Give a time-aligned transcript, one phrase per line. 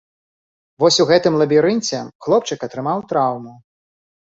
[0.83, 3.53] Вось у гэтым лабірынце хлопчык атрымаў траўму.